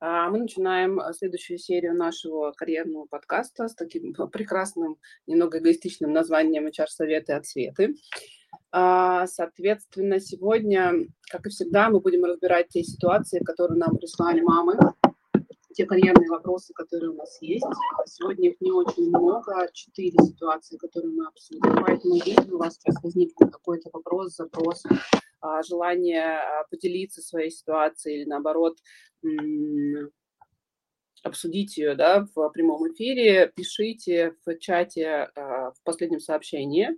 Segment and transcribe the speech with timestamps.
[0.00, 6.66] А, мы начинаем а, следующую серию нашего карьерного подкаста с таким прекрасным, немного эгоистичным названием
[6.66, 7.94] HR-советы от Светы.
[8.70, 10.92] А, соответственно, сегодня,
[11.30, 14.78] как и всегда, мы будем разбирать те ситуации, которые нам прислали мамы,
[15.78, 17.64] те карьерные вопросы, которые у нас есть.
[18.06, 21.84] Сегодня их не очень много, четыре ситуации, которые мы обсудим.
[21.86, 24.82] Поэтому, если у вас сейчас возникнет какой-то вопрос, запрос,
[25.64, 28.76] желание поделиться своей ситуацией или, наоборот,
[31.22, 36.88] обсудить ее да, в прямом эфире, пишите в чате в последнем сообщении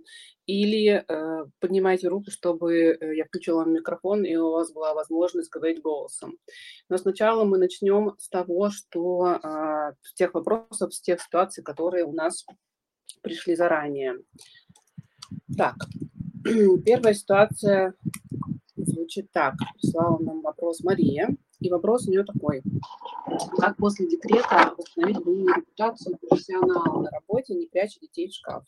[0.51, 5.81] или э, поднимайте руку, чтобы э, я включила микрофон и у вас была возможность говорить
[5.81, 6.37] голосом.
[6.89, 12.03] Но сначала мы начнем с того, что э, с тех вопросов, с тех ситуаций, которые
[12.03, 12.45] у нас
[13.21, 14.15] пришли заранее.
[15.57, 15.75] Так,
[16.85, 17.93] первая ситуация
[18.75, 19.55] звучит так.
[19.79, 21.29] Прислала нам вопрос Мария.
[21.59, 22.63] И вопрос у нее такой.
[23.57, 28.63] Как после декрета восстановить былую репутацию профессионала на работе, не пряча детей в шкаф?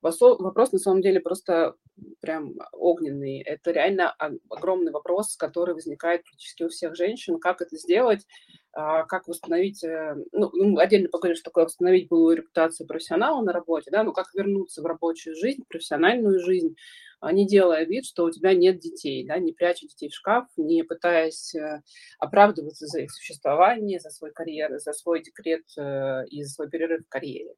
[0.00, 1.74] Вопрос на самом деле просто
[2.20, 3.40] прям огненный.
[3.40, 4.14] Это реально
[4.48, 7.38] огромный вопрос, который возникает практически у всех женщин.
[7.40, 8.24] Как это сделать?
[8.72, 13.52] А, как восстановить, э, ну, ну, отдельно поговорим, что такое восстановить былую репутацию профессионала на
[13.52, 16.76] работе, да, ну, как вернуться в рабочую жизнь, профессиональную жизнь,
[17.22, 20.82] не делая вид, что у тебя нет детей, да, не пряча детей в шкаф, не
[20.84, 21.82] пытаясь э,
[22.18, 27.04] оправдываться за их существование, за свой карьер, за свой декрет э, и за свой перерыв
[27.04, 27.54] в карьере.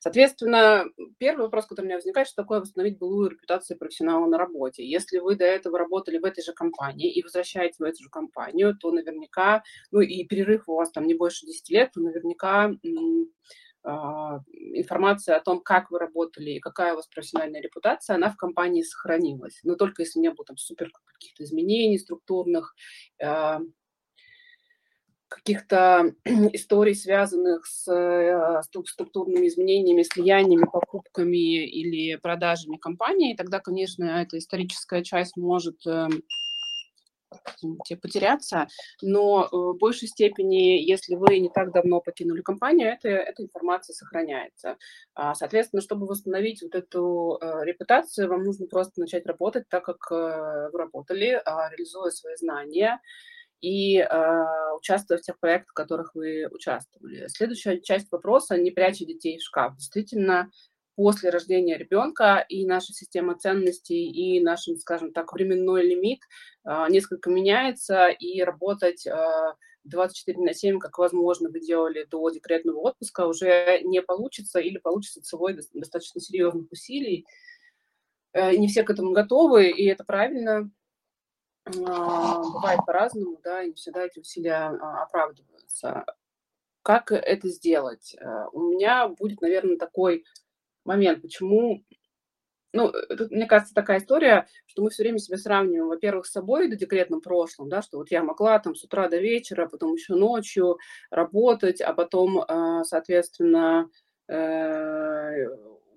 [0.00, 0.86] Соответственно,
[1.18, 4.82] первый вопрос, который у меня возникает, что такое восстановить былую репутацию профессионала на работе.
[4.82, 8.74] Если вы до этого работали в этой же компании и возвращаетесь в эту же компанию,
[8.76, 12.74] то наверняка, ну и перерыв у вас там не больше 10 лет, то наверняка а,
[13.84, 18.82] информация о том, как вы работали и какая у вас профессиональная репутация, она в компании
[18.82, 19.60] сохранилась.
[19.64, 22.74] Но только если не было там супер каких-то изменений структурных,
[23.22, 23.60] а,
[25.28, 34.38] каких-то историй, связанных с э, структурными изменениями, слияниями, покупками или продажами компании, тогда, конечно, эта
[34.38, 35.78] историческая часть может
[37.62, 38.68] эм, потеряться,
[39.02, 43.94] но э, в большей степени, если вы не так давно покинули компанию, это, эта информация
[43.94, 44.76] сохраняется.
[45.14, 49.98] А, соответственно, чтобы восстановить вот эту э, репутацию, вам нужно просто начать работать так, как
[50.10, 53.00] э, вы работали, а, реализуя свои знания
[53.60, 54.02] и
[54.78, 57.26] участвуя в тех проектах, в которых вы участвовали.
[57.28, 59.76] Следующая часть вопроса– не прячьте детей в шкаф.
[59.76, 60.50] Действительно,
[61.00, 66.20] после рождения ребенка и наша система ценностей, и наш, скажем так, временной лимит
[66.62, 69.08] а, несколько меняется, и работать
[69.84, 74.76] 24 а, на 7, как возможно вы делали до декретного отпуска, уже не получится или
[74.76, 77.26] получится ценой достаточно серьезных усилий.
[78.34, 80.70] Э, не все к этому готовы, и это правильно.
[81.64, 86.04] А, бывает по-разному, да, и не всегда эти усилия оправдываются.
[86.82, 88.14] Как это сделать?
[88.20, 90.26] Э, у меня будет, наверное, такой
[90.90, 91.84] момент, почему
[92.72, 96.68] ну, тут, мне кажется, такая история, что мы все время себя сравниваем, во-первых, с собой
[96.68, 100.14] до декретном прошлом, да, что вот я могла там с утра до вечера, потом еще
[100.14, 100.78] ночью
[101.10, 103.90] работать, а потом, а, соответственно,
[104.28, 105.46] э,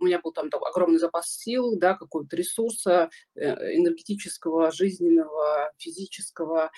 [0.03, 6.71] у меня был там огромный запас сил, да, какого-то ресурса э, энергетического, жизненного, физического.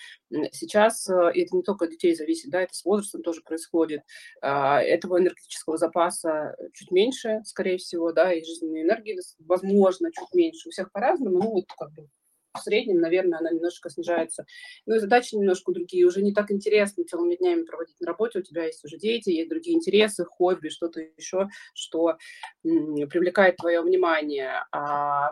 [0.52, 4.02] Сейчас э, это не только от детей зависит, да, это с возрастом тоже происходит.
[4.42, 10.70] А, этого энергетического запаса чуть меньше, скорее всего, да, и жизненной энергии, возможно, чуть меньше.
[10.70, 12.08] У всех по-разному, ну вот как бы
[12.56, 14.46] в среднем, наверное, она немножко снижается.
[14.86, 16.06] Ну и задачи немножко другие.
[16.06, 18.40] Уже не так интересно целыми днями проводить на работе.
[18.40, 22.18] У тебя есть уже дети, есть другие интересы, хобби, что-то еще, что
[22.64, 24.66] привлекает твое внимание.
[24.72, 25.30] А,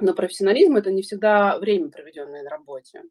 [0.00, 3.02] но профессионализм– это не всегда время, проведенное на работе.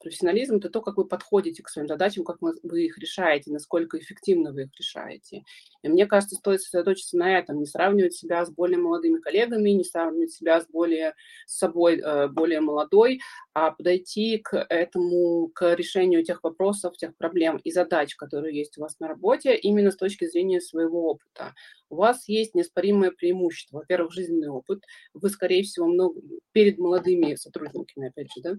[0.00, 4.52] Профессионализм– это то, как вы подходите к своим задачам, как вы их решаете, насколько эффективно
[4.52, 5.42] вы их решаете.
[5.82, 9.84] И мне кажется, стоит сосредоточиться на этом, не сравнивать себя с более молодыми коллегами, не
[9.84, 11.14] сравнивать себя с более
[11.46, 13.20] с собой э, более молодой,
[13.54, 18.82] а подойти к этому, к решению тех вопросов, тех проблем и задач, которые есть у
[18.82, 21.54] вас на работе, именно с точки зрения своего опыта.
[21.88, 23.78] У вас есть неоспоримое преимущество.
[23.78, 24.82] Во-первых, жизненный опыт.
[25.14, 26.20] Вы, скорее всего, много
[26.52, 28.54] перед молодыми сотрудниками, опять же, да,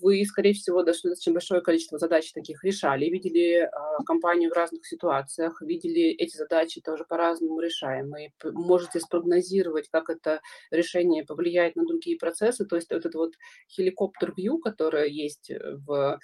[0.00, 5.62] вы, скорее всего, достаточно большое количество задач таких решали, видели а, компанию в разных ситуациях,
[5.62, 12.66] видели эти задачи тоже по-разному решаемые, можете спрогнозировать, как это решение повлияет на другие процессы,
[12.66, 13.32] то есть этот вот
[13.70, 15.50] хеликоптер-вью, который есть
[15.86, 16.18] в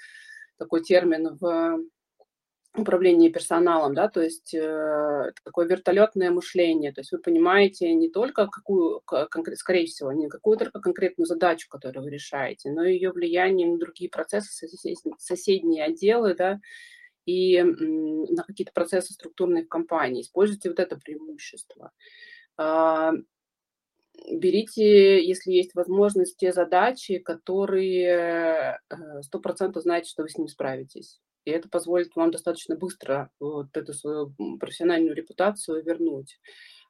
[0.58, 1.78] такой термин в
[2.82, 8.46] управление персоналом, да, то есть э, такое вертолетное мышление, то есть вы понимаете не только
[8.46, 13.12] какую, конкрет, скорее всего, не какую только конкретную задачу, которую вы решаете, но и ее
[13.12, 14.68] влияние на другие процессы,
[15.18, 16.60] соседние отделы, да,
[17.26, 20.22] и на какие-то процессы структурные в компании.
[20.22, 21.92] Используйте вот это преимущество.
[22.56, 23.12] А,
[24.30, 30.48] берите, если есть возможность, те задачи, которые э, сто процентов знаете, что вы с ними
[30.48, 31.20] справитесь.
[31.44, 36.40] И это позволит вам достаточно быстро вот эту свою профессиональную репутацию вернуть.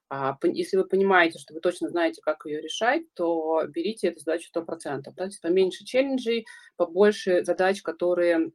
[0.08, 4.48] А, если вы понимаете, что вы точно знаете, как ее решать, то берите эту задачу
[4.54, 5.02] 100%.
[5.14, 5.28] Да?
[5.42, 6.46] Поменьше челленджей,
[6.76, 8.52] побольше задач, которые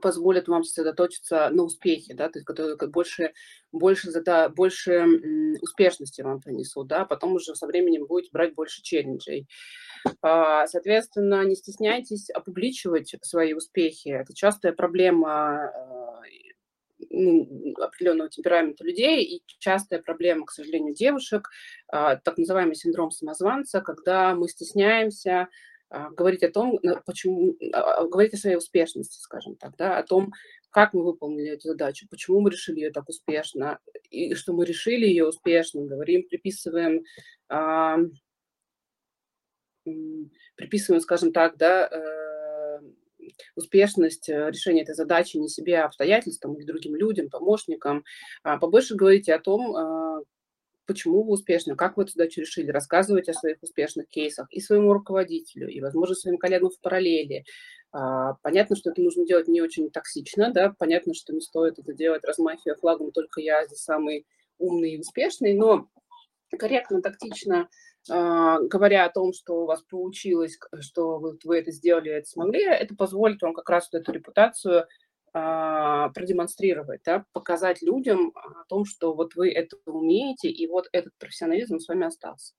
[0.00, 3.32] позволят вам сосредоточиться на успехе, да, то есть которые больше,
[3.72, 5.06] больше, зада, больше
[5.60, 9.48] успешности вам принесут, да, потом уже со временем будете брать больше челленджей.
[10.22, 14.08] А, соответственно, не стесняйтесь опубличивать свои успехи.
[14.08, 16.22] Это частая проблема а,
[17.10, 21.48] ну, определенного темперамента людей и частая проблема, к сожалению, девушек,
[21.88, 25.48] а, так называемый синдром самозванца, когда мы стесняемся а,
[25.90, 30.32] говорить о том, почему, а, а, говорить о своей успешности, скажем так, да, о том,
[30.70, 33.78] как мы выполнили эту задачу, почему мы решили ее так успешно,
[34.10, 37.04] и что мы решили ее успешно, говорим, приписываем,
[37.48, 37.98] а,
[40.56, 42.80] приписываем, скажем так, да, э,
[43.54, 48.04] успешность э, решения этой задачи не себе, а обстоятельствам или другим людям, помощникам.
[48.42, 50.24] Побольше говорите о том,
[50.86, 55.68] почему вы успешны, как вы задачу решили, рассказывать о своих успешных кейсах и своему руководителю,
[55.68, 57.44] и, возможно, своим коллегам в параллели.
[57.92, 61.92] А, понятно, что это нужно делать не очень токсично, да, понятно, что не стоит это
[61.92, 64.26] делать, размахивая флагом, только я здесь самый
[64.58, 65.88] умный и успешный, но
[66.58, 67.68] корректно, тактично,
[68.10, 72.64] а, говоря о том, что у вас получилось, что вот вы это сделали, это смогли,
[72.64, 74.86] это позволит вам как раз вот эту репутацию
[75.34, 81.78] продемонстрировать, да, показать людям о том, что вот вы это умеете, и вот этот профессионализм
[81.78, 82.54] с вами остался.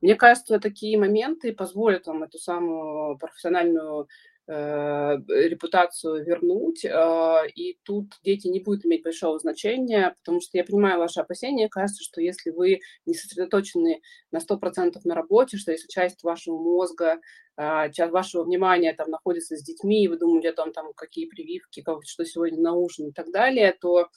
[0.00, 4.08] Мне кажется, такие моменты позволят вам эту самую профессиональную
[4.46, 10.98] репутацию вернуть, э, и тут дети не будут иметь большого значения, потому что я понимаю
[10.98, 16.22] ваши опасения, кажется, что если вы не сосредоточены на 100% на работе, что если часть
[16.24, 17.20] вашего мозга,
[17.56, 21.26] э, часть вашего внимания там находится с детьми, и вы думаете о том, там, какие
[21.26, 24.08] прививки, как, что сегодня на ужин и так далее, то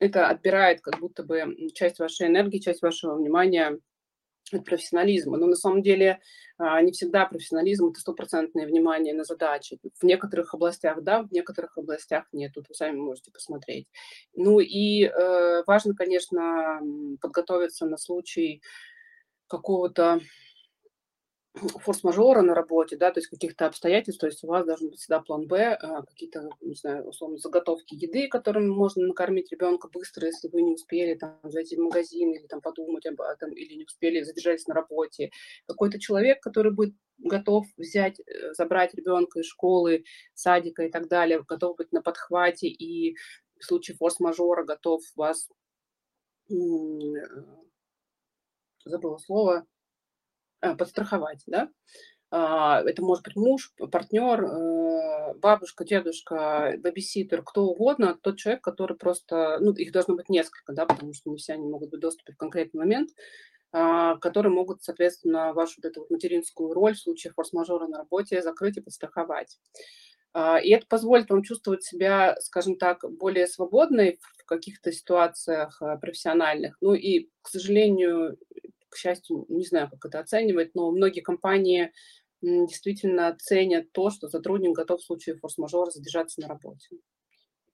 [0.00, 3.78] это отбирает как будто бы часть вашей энергии, часть вашего внимания
[4.50, 5.36] от профессионализма.
[5.38, 6.20] Но на самом деле
[6.58, 9.78] а, не всегда профессионализм– это стопроцентное внимание на задачи.
[9.98, 12.52] В некоторых областях да, в некоторых областях нет.
[12.54, 13.88] Тут вы сами можете посмотреть.
[14.34, 16.80] Ну и э, важно, конечно,
[17.20, 18.62] подготовиться на случай
[19.46, 20.20] какого-то
[21.54, 25.20] форс-мажора на работе, да, то есть каких-то обстоятельств, то есть у вас должен быть всегда
[25.20, 30.48] план Б, а, какие-то, не знаю, условно, заготовки еды, которыми можно накормить ребенка быстро, если
[30.48, 34.22] вы не успели там зайти в магазин или там подумать об этом, или не успели
[34.22, 35.30] задержаться на работе.
[35.66, 40.04] Какой-то человек, который будет готов взять, э, забрать ребенка из школы,
[40.34, 43.16] садика и так далее, готов быть на подхвате и
[43.60, 45.48] в случае форс-мажора готов вас,
[46.50, 46.54] э,
[48.84, 49.81] забыла слово, Э,
[50.78, 51.68] подстраховать, да.
[52.34, 58.96] А, это может быть муж, партнер, э, бабушка, дедушка, бабиситер, кто угодно, тот человек, который
[58.96, 62.02] просто, ну, их должно быть несколько, да, потому что не все они могут быть в
[62.02, 63.10] доступе в конкретный момент,
[63.70, 68.40] а, которые могут, соответственно, вашу вот эту вот материнскую роль в случае форс-мажора на работе
[68.40, 69.58] закрыть и подстраховать.
[70.32, 75.98] А, и это позволит вам чувствовать себя, скажем так, более свободной в каких-то ситуациях э,
[75.98, 76.78] профессиональных.
[76.80, 78.38] Ну и, к сожалению,
[78.92, 81.92] к счастью, не знаю, как это оценивать, но многие компании
[82.42, 86.98] действительно ценят то, что сотрудник готов в случае форс-мажора задержаться на работе.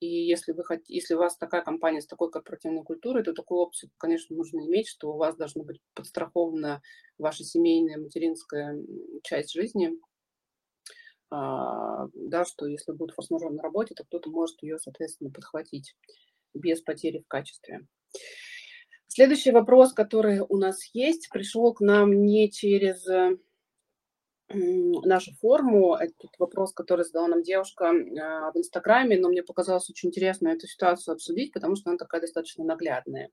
[0.00, 3.60] И если, вы хотите, если у вас такая компания с такой корпоративной культурой, то такую
[3.60, 6.82] опцию, конечно, нужно иметь, что у вас должна быть подстрахована
[7.18, 8.78] ваша семейная, материнская
[9.24, 9.90] часть жизни,
[11.30, 15.96] а, да, что если будет форс-мажор на работе, то кто-то может ее, соответственно, подхватить
[16.54, 17.86] без потери в качестве.
[19.08, 23.06] Следующий вопрос, который у нас есть, пришел к нам не через
[24.50, 25.94] нашу форму.
[25.94, 30.66] Это вопрос, который задала нам девушка а, в Инстаграме, но мне показалось очень интересно эту
[30.66, 33.30] ситуацию обсудить, потому что она такая достаточно наглядная.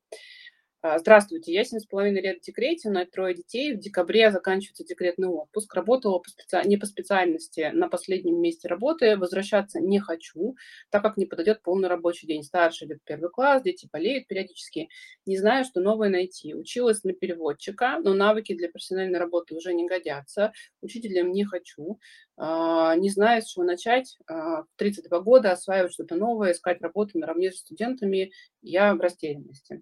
[0.88, 3.74] А, здравствуйте, я семь с половиной лет в декрете, но трое детей.
[3.74, 5.74] В декабре заканчивается декретный отпуск.
[5.74, 6.62] Работала по специ...
[6.63, 9.18] не по специальности на последнем месте работы.
[9.18, 10.56] Возвращаться не хочу,
[10.92, 12.44] так как не подойдет полный рабочий день.
[12.44, 14.89] Старший идет первый класс, дети болеют периодически.
[15.25, 16.54] Не знаю, что новое найти.
[16.54, 20.54] Училась на переводчика, но навыки для профессиональной работы уже не годятся.
[20.82, 22.00] Учителем не хочу.
[22.38, 24.20] А, не знаю, с чего начать.
[24.27, 28.32] А, в 32 года осваивать что-то новое, искать работу наравне с студентами.
[28.62, 29.82] Я в растерянности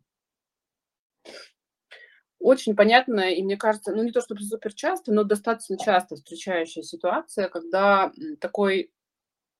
[2.43, 6.83] очень понятная и, мне кажется, ну не то чтобы супер часто, но достаточно часто встречающая
[6.83, 8.91] ситуация, когда такой,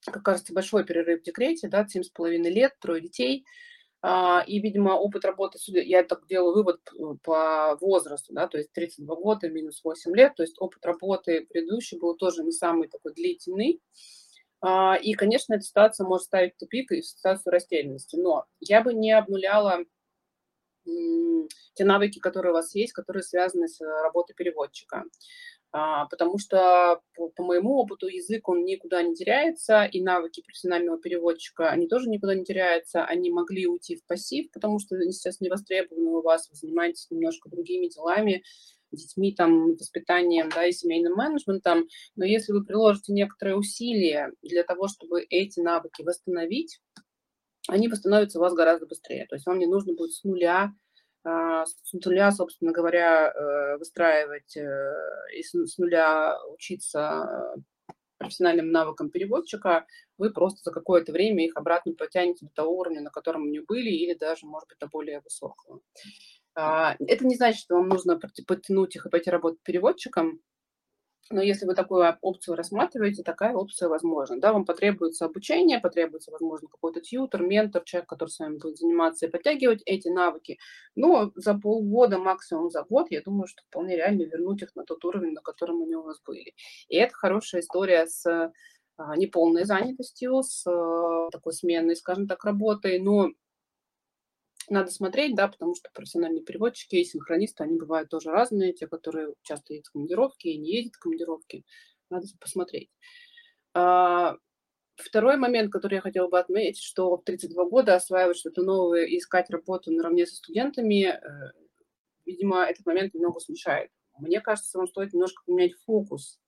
[0.05, 3.45] как кажется, большой перерыв в декрете, да, 7,5 лет, трое детей,
[4.01, 6.81] а, и, видимо, опыт работы, я так делаю вывод
[7.23, 11.97] по возрасту, да, то есть 32 года минус 8 лет, то есть опыт работы предыдущий
[11.97, 13.81] был тоже не самый такой длительный,
[14.59, 18.81] а, и, конечно, эта ситуация может ставить в тупик и в ситуацию растерянности, но я
[18.81, 19.85] бы не обнуляла
[21.73, 25.03] те навыки, которые у вас есть, которые связаны с э, работой переводчика.
[25.75, 30.99] А, потому что, по, по моему опыту, язык, он никуда не теряется, и навыки профессионального
[30.99, 33.03] переводчика, они тоже никуда не теряются.
[33.03, 37.07] Они могли уйти в пассив, потому что они сейчас не востребованы у вас, вы занимаетесь
[37.09, 38.43] немножко другими делами,
[38.91, 41.87] детьми, там, воспитанием, да, и семейным менеджментом.
[42.15, 46.79] Но если вы приложите некоторые усилия для того, чтобы эти навыки восстановить,
[47.67, 49.25] они восстановятся у вас гораздо быстрее.
[49.27, 50.73] То есть вам не нужно будет с нуля,
[51.23, 54.93] а, с нуля, собственно говоря, э, выстраивать э,
[55.37, 57.55] и с нуля учиться
[58.17, 59.85] профессиональным навыкам переводчика,
[60.17, 63.89] вы просто за какое-то время их обратно потянете до того уровня, на котором они были,
[63.89, 65.81] или даже, может быть, до более высокого.
[66.55, 70.39] А, это не значит, что вам нужно подтянуть их и пойти работать переводчиком,
[71.29, 74.39] но если вы такую опцию рассматриваете, такая опция возможна.
[74.39, 79.25] Да, вам потребуется обучение, потребуется, возможно, какой-то тьютер, ментор, человек, который с вами будет заниматься
[79.25, 80.59] и подтягивать эти навыки.
[80.95, 85.03] Но за полгода, максимум за год, я думаю, что вполне реально вернуть их на тот
[85.05, 86.53] уровень, на котором они у вас были.
[86.89, 88.51] И это хорошая история с
[88.97, 93.29] а, неполной занятостью, с а, такой сменной, скажем так, работой, но
[94.69, 99.33] надо смотреть, да, потому что профессиональные переводчики и синхронисты, они бывают тоже разные, те, которые
[99.43, 101.65] часто едут в командировки и не ездят в командировки.
[102.09, 102.89] Надо посмотреть.
[103.73, 104.37] А,
[104.95, 109.17] второй момент, который я хотела бы отметить, что в 32 года осваивать что-то новое и
[109.17, 111.19] искать работу наравне со студентами, э,
[112.25, 113.91] видимо, этот момент немного смешает.
[114.19, 116.39] Мне кажется, вам стоит немножко поменять фокус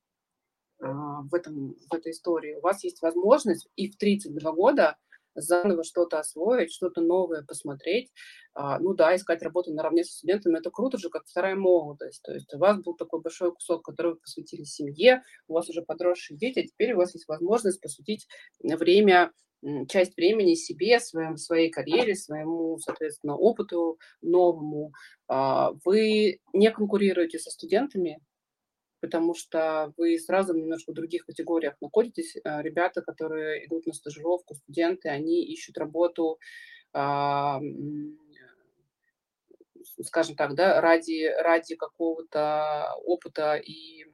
[0.80, 2.56] а, в, этом, в этой истории.
[2.56, 4.98] У вас есть возможность и в 32 года
[5.36, 8.12] заново что-то освоить, что-то новое посмотреть.
[8.54, 12.22] А, ну да, искать работу наравне со студентами, это круто же, как вторая молодость.
[12.24, 15.82] То есть у вас был такой большой кусок, который вы посвятили семье, у вас уже
[15.82, 18.27] подросшие дети, а теперь у вас есть возможность посвятить
[18.62, 19.32] время
[19.88, 24.92] часть времени себе, своем, своей карьере, своему, соответственно, опыту новому.
[25.27, 28.20] А, вы не конкурируете со студентами,
[29.02, 32.36] потому что вы сразу немножко в других категориях находитесь.
[32.44, 36.40] А, ребята, которые идут на стажировку, студенты, они ищут работу,
[36.94, 37.60] а,
[40.04, 44.06] скажем так, да, ради, ради какого-то опыта и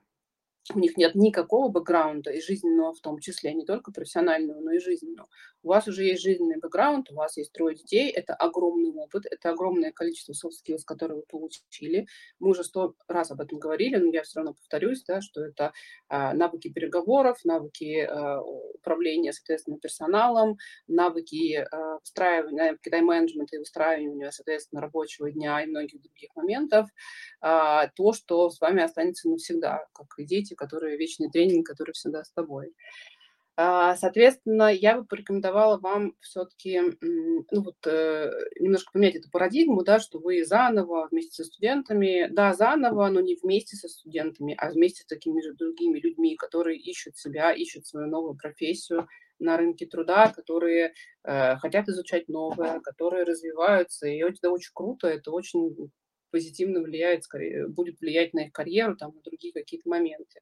[0.73, 4.79] у них нет никакого бэкграунда, и жизненного в том числе, не только профессионального, но и
[4.79, 5.27] жизненного.
[5.63, 9.51] У вас уже есть жизненный бэкграунд, у вас есть трое детей, это огромный опыт, это
[9.51, 12.07] огромное количество soft skills, которые вы получили.
[12.39, 15.73] Мы уже сто раз об этом говорили, но я все равно повторюсь, да, что это
[16.07, 24.31] а, навыки переговоров, навыки а, управления, соответственно, персоналом, навыки а, выстраивания, навыки тайм-менеджмента и выстраивания,
[24.31, 26.89] соответственно, рабочего дня и многих других моментов,
[27.39, 32.23] а, то, что с вами останется навсегда, как и дети, которые вечный тренинг, который всегда
[32.23, 32.73] с тобой.
[33.57, 39.99] А, соответственно, я бы порекомендовала вам все-таки ну вот, э, немножко поменять эту парадигму, да,
[39.99, 45.03] что вы заново вместе со студентами, да, заново, но не вместе со студентами, а вместе
[45.03, 50.31] с такими же другими людьми, которые ищут себя, ищут свою новую профессию на рынке труда,
[50.33, 50.93] которые
[51.23, 55.91] э, хотят изучать новое, которые развиваются, и это очень круто, это очень
[56.31, 60.41] позитивно влияет, скорее, будет влиять на их карьеру, там, на другие какие-то моменты.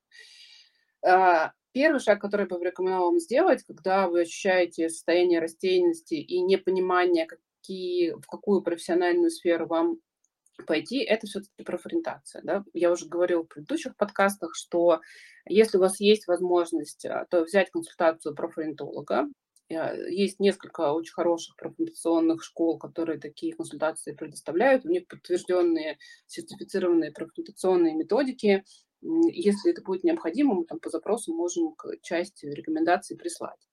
[1.06, 6.42] А, первый шаг, который я бы рекомендовала вам сделать, когда вы ощущаете состояние растительности и
[6.42, 10.00] непонимание, какие, в какую профессиональную сферу вам
[10.66, 12.42] пойти, это все-таки профориентация.
[12.44, 12.64] Да?
[12.74, 15.02] Я уже говорила в предыдущих подкастах, что
[15.48, 19.28] если у вас есть возможность, а, то взять консультацию профориентолога,
[19.70, 24.86] есть несколько очень хороших профориентационных школ, которые такие консультации предоставляют.
[24.86, 25.98] У них подтвержденные,
[26.28, 28.64] сертифицированные профориентационные методики.
[29.02, 33.70] Если это будет необходимо, мы там по запросу можем часть рекомендаций прислать.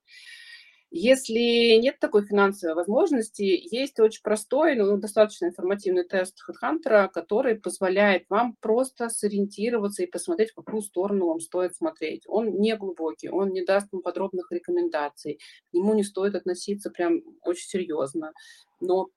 [0.98, 8.24] Если нет такой финансовой возможности, есть очень простой, но достаточно информативный тест HeadHunter, который позволяет
[8.30, 12.22] вам просто сориентироваться и посмотреть, в какую сторону вам стоит смотреть.
[12.26, 15.38] Он не глубокий, он не даст вам подробных рекомендаций,
[15.70, 18.32] к нему не стоит относиться прям очень серьезно.
[18.80, 19.08] Но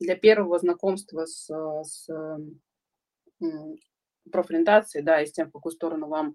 [0.00, 1.48] для первого знакомства с,
[1.84, 2.08] с
[4.32, 6.34] профориентацией, да, и с тем, в какую сторону вам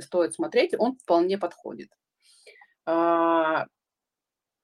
[0.00, 1.90] стоит смотреть, он вполне подходит.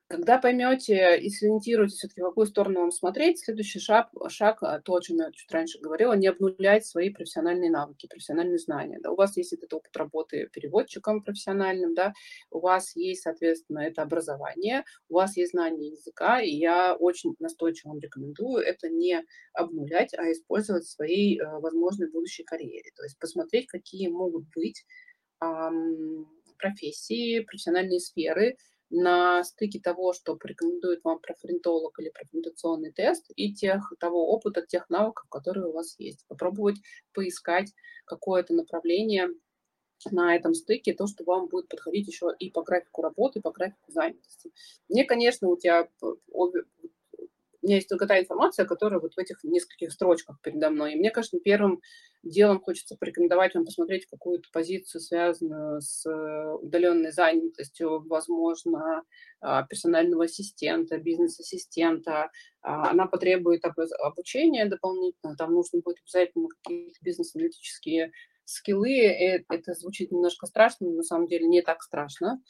[0.06, 5.00] Когда поймете и сориентируетесь все-таки, в какую сторону вам смотреть, следующий шаг, шаг то, о
[5.00, 8.98] чем я чуть раньше говорила, не обнулять свои профессиональные навыки, профессиональные знания.
[9.02, 12.12] Да, у вас есть этот опыт работы переводчиком профессиональным, да,
[12.50, 17.90] у вас есть, соответственно, это образование, у вас есть знание языка, и я очень настойчиво
[17.90, 22.90] вам рекомендую это не обнулять, а использовать в своей э, возможной будущей карьере.
[22.94, 24.84] То есть посмотреть, какие могут быть
[26.58, 28.56] профессии, профессиональные сферы,
[28.90, 34.88] на стыке того, что порекомендует вам профориентолог или профориентационный тест, и тех, того опыта, тех
[34.90, 36.24] навыков, которые у вас есть.
[36.28, 36.76] Попробовать
[37.12, 37.72] поискать
[38.04, 39.28] какое-то направление
[40.10, 43.52] на этом стыке, то, что вам будет подходить еще и по графику работы, и по
[43.52, 44.52] графику занятости.
[44.88, 45.88] Мне, конечно, у тебя
[47.64, 50.92] у меня есть только та информация, которая вот в этих нескольких строчках передо мной.
[50.92, 51.80] И мне, конечно, первым
[52.22, 59.02] делом хочется порекомендовать вам посмотреть какую-то позицию, связанную с э, удаленной занятостью, возможно,
[59.40, 62.30] а, персонального ассистента, бизнес-ассистента.
[62.60, 68.12] А, она потребует обучения дополнительно, там нужно будет обязательно какие-то бизнес-аналитические
[68.44, 72.42] скиллы, э, это звучит немножко страшно, но на самом деле не так страшно.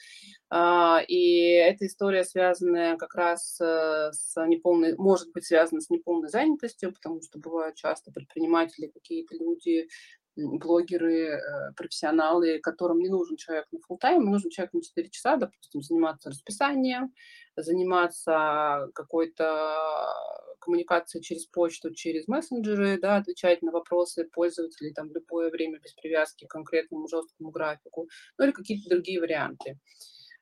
[0.50, 6.28] А, и эта история связанная как раз э, с неполной, может быть связана с неполной
[6.28, 9.88] занятостью, потому что бывают часто предприниматели, какие-то люди,
[10.36, 15.36] блогеры, э, профессионалы, которым не нужен человек на full тайм нужен человек на 4 часа,
[15.36, 17.12] допустим, заниматься расписанием,
[17.56, 20.14] заниматься какой-то
[20.60, 25.92] коммуникацией через почту, через мессенджеры, да, отвечать на вопросы пользователей там в любое время без
[25.92, 29.78] привязки к конкретному жесткому графику, ну или какие-то другие варианты.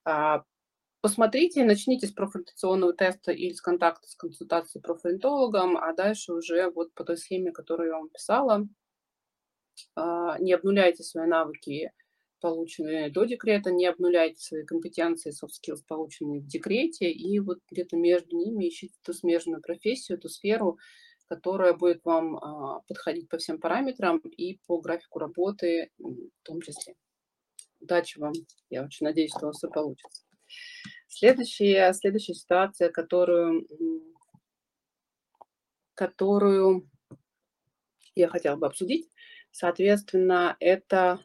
[0.04, 0.44] А,
[1.00, 6.94] посмотрите, начните с профориентационного теста или с контакта с консультацией профориентологом, а дальше уже вот
[6.94, 8.66] по той схеме, которую я вам писала,
[9.96, 11.90] не обнуляйте свои навыки,
[12.42, 17.96] полученные до декрета, не обнуляйте свои компетенции, soft skills, полученные в декрете, и вот где-то
[17.96, 20.78] между ними ищите ту смежную профессию, ту сферу,
[21.28, 26.94] которая будет вам а, подходить по всем параметрам и по графику работы в том числе.
[27.80, 28.32] Удачи вам.
[28.68, 30.22] Я очень надеюсь, что у вас все получится.
[31.08, 33.66] Следующая, следующая ситуация, которую,
[35.94, 36.88] которую
[38.14, 39.08] я хотела бы обсудить,
[39.52, 41.20] Соответственно, это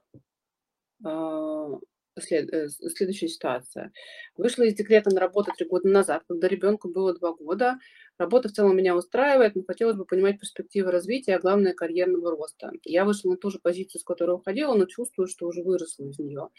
[1.03, 1.79] а,
[2.19, 3.91] след, э, следующая ситуация.
[4.35, 7.79] Вышла из декрета на работу три года назад, когда ребенку было два года.
[8.17, 12.71] Работа в целом меня устраивает, но хотелось бы понимать перспективы развития, а главное карьерного роста.
[12.83, 16.19] Я вышла на ту же позицию, с которой уходила, но чувствую, что уже выросла из
[16.19, 16.49] нее.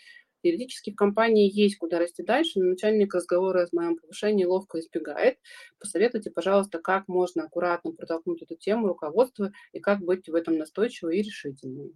[0.43, 5.39] Теоретически в компании есть куда расти дальше, но начальник разговора с моем повышении ловко избегает.
[5.81, 11.19] Посоветуйте, пожалуйста, как можно аккуратно протолкнуть эту тему руководству и как быть в этом настойчивой
[11.19, 11.93] и решительной.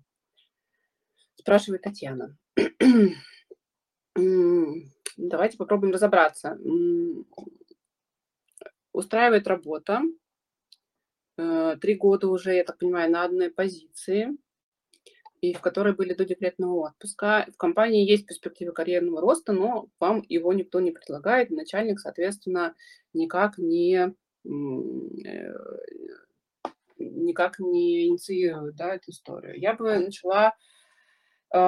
[1.37, 2.37] Спрашивает Татьяна.
[5.17, 6.59] Давайте попробуем разобраться.
[8.93, 10.03] Устраивает работа.
[11.39, 14.37] Э, три года уже, я так понимаю, на одной позиции
[15.43, 17.47] и в которой были до декретного отпуска.
[17.53, 21.51] В компании есть перспективы карьерного роста, но вам его никто не предлагает.
[21.51, 22.77] Начальник, соответственно,
[23.13, 24.49] никак не э,
[26.97, 29.59] никак не инициирует да, эту историю.
[29.59, 30.55] Я бы начала
[31.53, 31.59] э,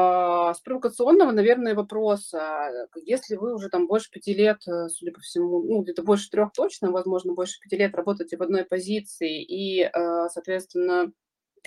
[0.55, 2.89] с провокационного, наверное, вопроса.
[3.05, 6.53] Если вы уже там больше пяти лет, э, судя по всему, ну, где-то больше трех
[6.53, 9.91] точно, возможно, больше пяти лет работаете в одной позиции и,
[10.29, 11.13] соответственно,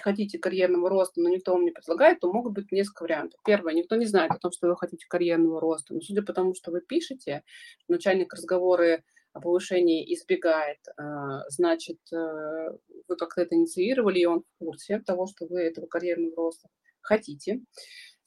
[0.02, 3.40] хотите карьерного роста, но никто вам не предлагает, то могут быть несколько вариантов.
[3.46, 6.54] Первое, никто не знает о том, что вы хотите карьерного роста, но судя по тому,
[6.54, 7.44] что вы пишете,
[7.88, 12.72] начальник разговоры о повышении избегает, а, значит, э,
[13.08, 16.70] вы как-то это инициировали, и он в курсе того, что вы этого карьерного роста
[17.02, 17.62] хотите.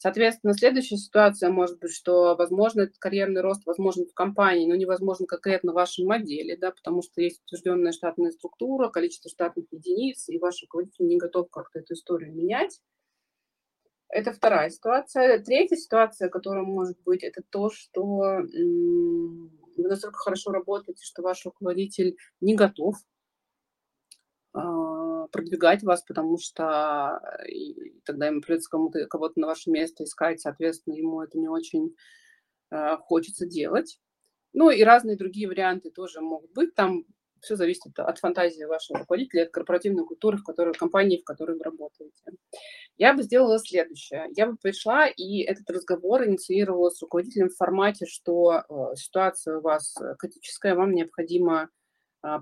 [0.01, 5.27] Соответственно, следующая ситуация может быть, что, возможно, этот карьерный рост возможен в компании, но невозможно
[5.27, 10.39] конкретно в вашем отделе, да, потому что есть утвержденная штатная структура, количество штатных единиц, и
[10.39, 12.81] ваш руководитель не готов как-то эту историю менять.
[14.09, 15.37] Это вторая ситуация.
[15.37, 22.17] Третья ситуация, которая может быть, это то, что вы настолько хорошо работаете, что ваш руководитель
[22.39, 22.95] не готов
[24.53, 24.90] а,
[25.31, 30.95] продвигать вас, потому что э, тогда ему придется кому-то, кого-то на ваше место искать, соответственно,
[30.95, 31.95] ему это не очень
[32.71, 33.99] э, хочется делать.
[34.53, 36.75] Ну и разные другие варианты тоже могут быть.
[36.75, 37.05] Там
[37.41, 41.63] все зависит от фантазии вашего руководителя, от корпоративной культуры, в которой компании, в которой вы
[41.63, 42.13] работаете.
[42.97, 44.27] Я бы сделала следующее.
[44.35, 49.61] Я бы пришла и этот разговор инициировала с руководителем в формате, что э, ситуация у
[49.61, 51.80] вас критическая, вам необходимо э,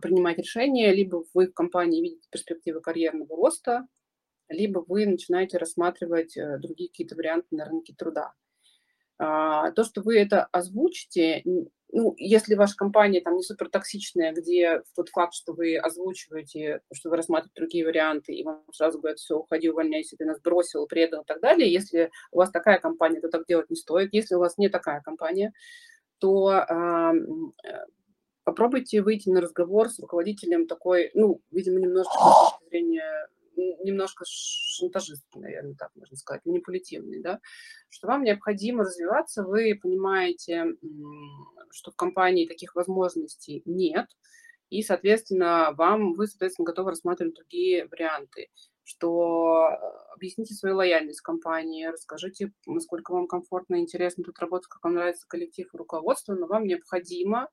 [0.01, 3.87] принимать решение, либо вы в компании видите перспективы карьерного роста,
[4.49, 8.33] либо вы начинаете рассматривать э, другие какие-то варианты на рынке труда.
[9.17, 11.43] А, то, что вы это озвучите,
[11.91, 17.09] ну, если ваша компания там не супер токсичная, где тот факт, что вы озвучиваете, что
[17.09, 21.23] вы рассматриваете другие варианты, и вам сразу говорят, все, уходи, увольняйся, ты нас бросил, предал
[21.23, 21.71] и так далее.
[21.71, 24.13] Если у вас такая компания, то так делать не стоит.
[24.13, 25.53] Если у вас не такая компания,
[26.19, 27.13] то э,
[28.49, 33.29] попробуйте выйти на разговор с руководителем такой, ну, видимо, немножечко с точки зрения
[33.83, 37.41] немножко шантажистский, наверное, так можно сказать, манипулятивный, да,
[37.89, 40.65] что вам необходимо развиваться, вы понимаете,
[41.69, 44.07] что в компании таких возможностей нет,
[44.71, 48.47] и, соответственно, вам, вы, соответственно, готовы рассматривать другие варианты,
[48.83, 54.83] что э, объясните свою лояльность компании, расскажите, насколько вам комфортно и интересно тут работать, как
[54.83, 57.49] вам нравится коллектив и руководство, но вам необходимо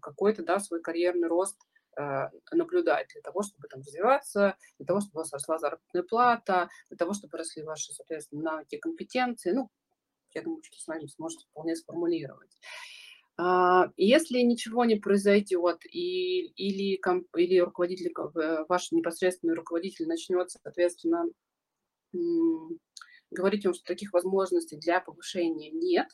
[0.00, 1.58] какой-то, да, свой карьерный рост–
[1.98, 6.68] Э, наблюдать для того, чтобы там развиваться, для того, чтобы у вас росла заработная плата,
[6.88, 9.50] для того, чтобы росли ваши, соответственно, навыки, компетенции.
[9.50, 9.68] Ну,
[10.32, 12.56] я думаю, что с вами сможете вполне сформулировать.
[13.36, 17.00] А, если ничего не произойдет, и, или,
[17.36, 18.12] или руководитель,
[18.68, 21.24] ваш непосредственный руководитель начнет, соответственно,
[23.32, 26.06] говорить вам, что таких возможностей для повышения нет,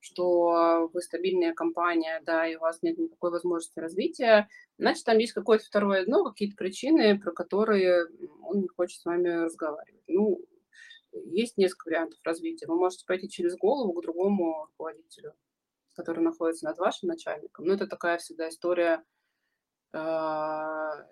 [0.00, 5.32] что вы стабильная компания, да, и у вас нет никакой возможности развития, значит, там есть
[5.32, 8.06] какое-то второе дно, какие-то причины, про которые
[8.42, 10.04] он не хочет с вами разговаривать.
[10.06, 10.40] Ну,
[11.12, 12.66] есть несколько вариантов развития.
[12.66, 15.34] Вы можете пойти через голову к другому руководителю,
[15.94, 17.64] который находится над вашим начальником.
[17.64, 19.02] Но это такая всегда история
[19.92, 21.06] а,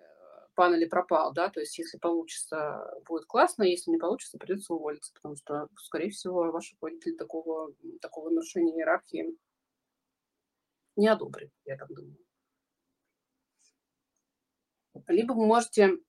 [0.57, 5.13] пан или пропал, да, то есть если получится, будет классно, если не получится, придется уволиться,
[5.13, 9.37] потому что, скорее всего, ваш руководитель такого, такого нарушения иерархии
[10.95, 12.17] не одобрит, я так думаю.
[15.07, 15.99] Либо вы можете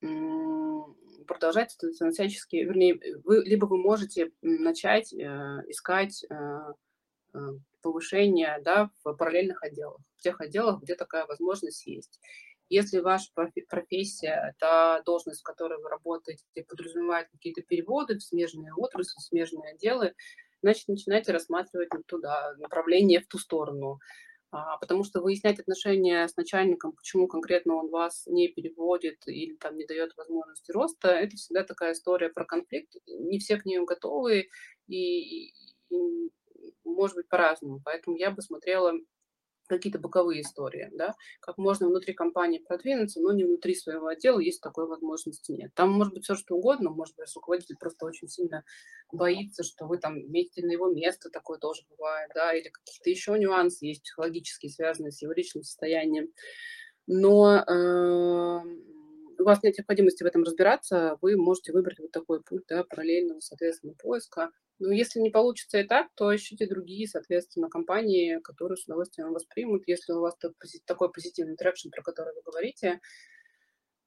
[1.26, 1.76] продолжать
[2.10, 5.18] всячески, вернее, вы, либо вы можете начать э,
[5.66, 6.34] искать э,
[7.34, 7.38] э,
[7.82, 12.18] повышение да, в параллельных отделах, в тех отделах, где такая возможность есть.
[12.68, 13.30] Если ваша
[13.68, 19.72] профессия, это должность, в которой вы работаете, подразумевает какие-то переводы в смежные отрасли, в смежные
[19.72, 20.14] отделы,
[20.62, 23.98] значит, начинайте рассматривать туда, направление в ту сторону.
[24.50, 29.76] А, потому что выяснять отношения с начальником, почему конкретно он вас не переводит или там
[29.76, 32.94] не дает возможности роста, это всегда такая история про конфликт.
[33.06, 34.48] Не все к нему готовы
[34.86, 35.54] и, и
[36.84, 37.80] может быть по-разному.
[37.84, 38.94] Поэтому я бы смотрела
[39.68, 44.60] какие-то боковые истории, да, как можно внутри компании продвинуться, но не внутри своего отдела, если
[44.60, 45.72] такой возможности нет.
[45.74, 48.64] Там может быть все что угодно, может быть руководитель просто очень сильно
[49.12, 53.38] боится, что вы там метите на его место, такое тоже бывает, да, или какие-то еще
[53.38, 56.28] нюансы есть психологические, связанные с его личным состоянием.
[57.06, 58.60] Но э,
[59.38, 63.40] у вас нет необходимости в этом разбираться, вы можете выбрать вот такой путь, да, параллельного,
[63.40, 68.84] соответственно, поиска, но если не получится и так, то ищите другие, соответственно, компании, которые с
[68.84, 69.82] удовольствием вас примут.
[69.86, 70.36] Если у вас
[70.86, 73.00] такой позитивный traction, про который вы говорите,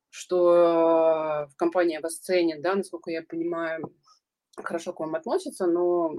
[0.10, 3.94] что в компании вас ценят, да, насколько я понимаю,
[4.58, 6.16] хорошо к вам относятся, но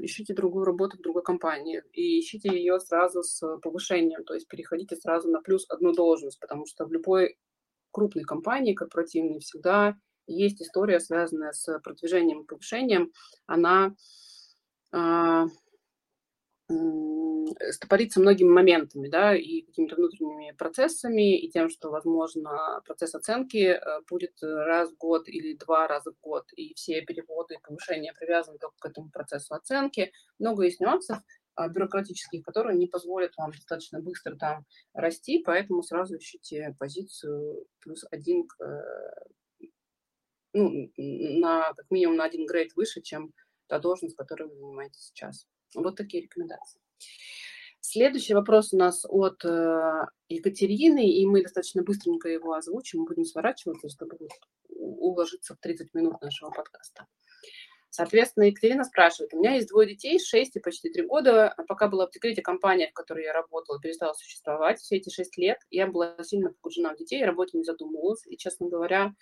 [0.00, 4.96] ищите другую работу в другой компании и ищите ее сразу с повышением, то есть переходите
[4.96, 7.36] сразу на плюс одну должность, потому что в любой
[7.98, 9.96] крупной компании корпоративной всегда
[10.28, 13.12] есть история, связанная с продвижением и повышением,
[13.46, 13.94] она
[14.92, 15.46] а,
[17.70, 23.80] стопорится многими моментами, да, и какими-то внутренними процессами, и тем, что, возможно, процесс оценки э,
[24.08, 28.58] будет раз в год или два раза в год, и все переводы и повышения привязаны
[28.58, 30.12] только к этому процессу оценки.
[30.38, 31.18] Много есть нюансов
[31.66, 38.46] бюрократических, которые не позволят вам достаточно быстро там расти, поэтому сразу ищите позицию плюс один
[38.46, 39.66] к э,
[40.52, 43.32] ну, на, как минимум на один грейд выше, чем
[43.66, 45.46] та должность, которую вы занимаете сейчас.
[45.74, 46.80] Вот такие рекомендации.
[47.80, 53.88] Следующий вопрос у нас от э, Екатерины, и мы достаточно быстренько его озвучим, будем сворачиваться,
[53.88, 54.18] чтобы
[54.68, 57.06] уложиться в 30 минут нашего подкаста.
[57.90, 61.54] Соответственно, Екатерина спрашивает, у меня есть двое детей, 6 и почти 3 года.
[61.66, 64.78] Пока была в декрете, компания, в которой я работала, перестала существовать.
[64.80, 68.26] Все эти 6 лет я была сильно погружена в детей, о не задумывалась.
[68.26, 69.14] И, честно говоря,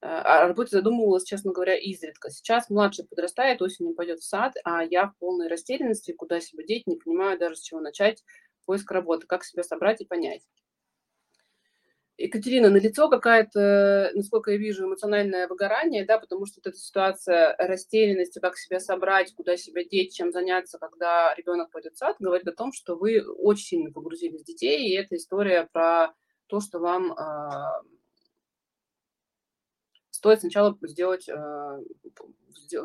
[0.00, 2.30] о работе задумывалась, честно говоря, изредка.
[2.30, 6.86] Сейчас младший подрастает, осенью пойдет в сад, а я в полной растерянности, куда себя деть,
[6.88, 8.24] не понимаю даже с чего начать,
[8.66, 10.42] поиск работы, как себя собрать и понять.
[12.22, 17.56] Екатерина, на лицо какая-то, насколько я вижу, эмоциональное выгорание, да, потому что вот эта ситуация
[17.58, 22.46] растерянности, как себя собрать, куда себя деть, чем заняться, когда ребенок пойдет в сад, говорит
[22.46, 26.12] о том, что вы очень сильно погрузились в детей, и это история про
[26.46, 27.16] то, что вам э,
[30.22, 31.82] стоит сначала сделать э,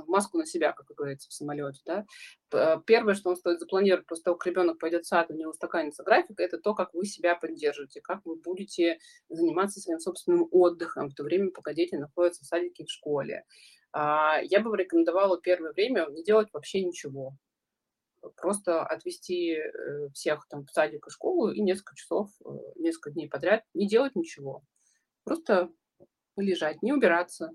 [0.08, 1.82] маску на себя, как говорится, в самолете.
[1.86, 2.80] Да?
[2.88, 6.04] Первое, что он стоит запланировать после того, как ребенок пойдет в сад, у него устаканится
[6.04, 8.98] график, это то, как вы себя поддержите, как вы будете
[9.30, 13.46] заниматься своим собственным отдыхом в то время, пока дети находятся в садике и в школе.
[13.94, 17.34] А, я бы рекомендовала первое время не делать вообще ничего.
[18.36, 23.30] Просто отвести э, всех там в садик и школу и несколько часов, э, несколько дней
[23.30, 24.64] подряд не делать ничего.
[25.24, 25.70] Просто
[26.38, 27.52] полежать, не убираться,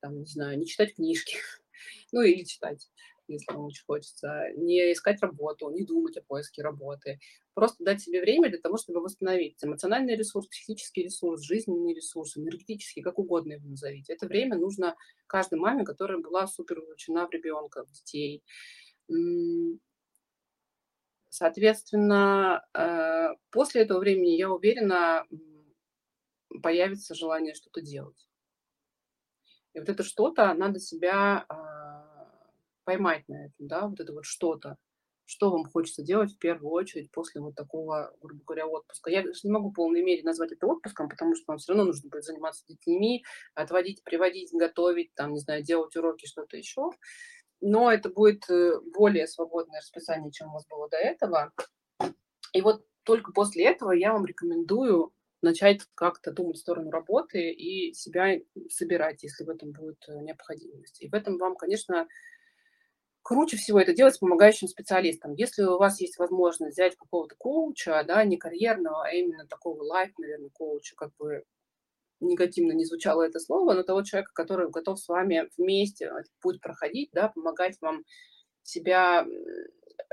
[0.00, 1.36] там, не знаю, не читать книжки,
[2.12, 2.88] ну или читать,
[3.26, 7.18] если вам очень хочется, не искать работу, не думать о поиске работы,
[7.54, 9.66] просто дать себе время для того, чтобы восстановиться.
[9.66, 14.12] Эмоциональный ресурс, психический ресурс, жизненный ресурс, энергетический, как угодно его назовите.
[14.12, 18.44] Это время нужно каждой маме, которая была супер увлечена в ребенка, в детей.
[21.30, 25.26] Соответственно, э, после этого времени, я уверена,
[26.62, 28.28] появится желание что-то делать.
[29.72, 31.90] И вот это что-то надо себя а,
[32.84, 34.76] поймать на этом, да, вот это вот что-то.
[35.26, 39.10] Что вам хочется делать в первую очередь после вот такого, грубо говоря, отпуска?
[39.10, 42.10] Я не могу в полной мере назвать это отпуском, потому что вам все равно нужно
[42.10, 46.90] будет заниматься детьми, отводить, приводить, готовить, там, не знаю, делать уроки, что-то еще.
[47.60, 51.52] Но это будет э, более свободное расписание, чем у вас было до этого.
[52.52, 57.92] И вот только после этого я вам рекомендую начать как-то думать в сторону работы и
[57.94, 61.02] себя собирать, если в этом будет э, необходимость.
[61.02, 62.08] И в этом вам, конечно,
[63.22, 65.34] круче всего это делать с помогающим специалистом.
[65.34, 70.12] Если у вас есть возможность взять какого-то коуча, да, не карьерного, а именно такого лайф,
[70.18, 71.44] наверное, коуча, как бы
[72.20, 76.60] негативно не звучало это слово, но того человека, который готов с вами вместе этот путь
[76.60, 78.04] проходить, да, помогать вам
[78.62, 79.26] себя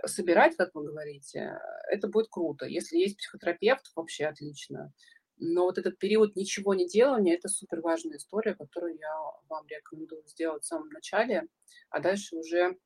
[0.05, 1.59] собирать, как вы говорите,
[1.89, 2.65] это будет круто.
[2.65, 4.93] Если есть психотерапевт, вообще отлично.
[5.37, 9.13] Но вот этот период ничего не делания– это супер важная история, которую я
[9.49, 11.47] вам рекомендую сделать в самом начале,
[11.89, 12.77] а дальше уже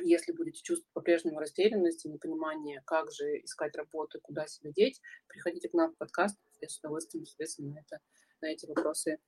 [0.00, 5.68] если будете чувствовать по-прежнему растерянность и непонимание, как же искать работу, куда себя деть, приходите
[5.68, 8.00] к нам в подкаст, я с удовольствием, соответственно, на, это,
[8.40, 9.18] на эти вопросы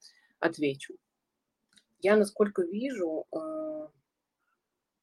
[0.40, 0.96] отвечу.
[2.00, 3.88] Я, насколько вижу, э,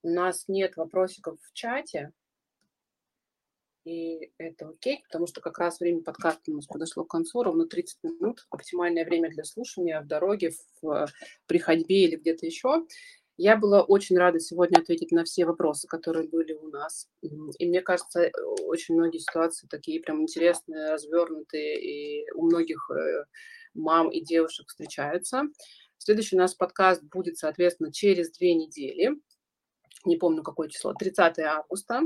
[0.04, 2.12] у нас нет вопросиков в чате,
[3.84, 7.66] и это окей, потому что как раз время подкаста у нас подошло к концу, ровно
[7.66, 11.08] 30 минут, оптимальное время для слушания в дороге, в,
[11.48, 12.86] при ходьбе или где-то еще.
[13.38, 17.08] Я была очень рада сегодня ответить на все вопросы, которые были у нас.
[17.22, 18.30] И мне кажется,
[18.68, 23.26] очень многие ситуации такие прям интересные, развернутые, и у многих э,
[23.74, 25.44] мам и девушек встречаются.
[25.98, 29.16] Следующий у нас подкаст будет, соответственно, через две недели
[30.06, 32.02] не помню какое число, 30 августа.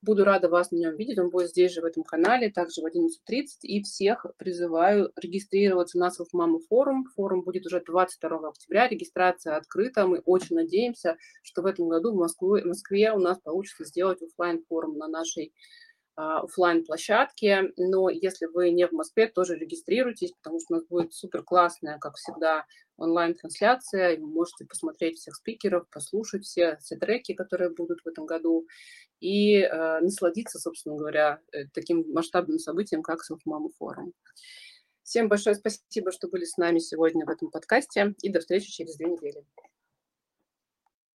[0.00, 2.86] Буду рада вас на нем видеть, он будет здесь же, в этом канале, также в
[2.86, 3.44] 11.30.
[3.62, 7.06] И всех призываю регистрироваться на Маму форум.
[7.16, 10.06] Форум будет уже 22 октября, регистрация открыта.
[10.06, 14.22] Мы очень надеемся, что в этом году в Москве, в Москве у нас получится сделать
[14.22, 15.52] офлайн форум на нашей
[16.14, 20.86] а, офлайн площадке, но если вы не в Москве, тоже регистрируйтесь, потому что у нас
[20.86, 22.66] будет супер классная, как всегда,
[23.02, 28.66] онлайн-трансляция, вы можете посмотреть всех спикеров, послушать все, все треки, которые будут в этом году,
[29.20, 34.12] и э, насладиться, собственно говоря, э, таким масштабным событием, как Селфмама форум.
[35.02, 38.96] Всем большое спасибо, что были с нами сегодня в этом подкасте, и до встречи через
[38.96, 39.44] две недели.